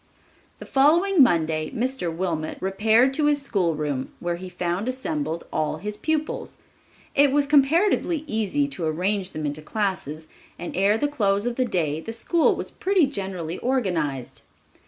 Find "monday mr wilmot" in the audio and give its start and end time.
1.21-2.57